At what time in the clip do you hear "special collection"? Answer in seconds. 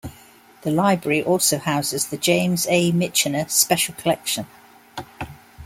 3.51-4.47